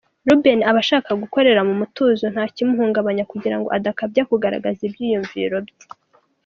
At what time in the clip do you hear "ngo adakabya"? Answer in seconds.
3.59-4.23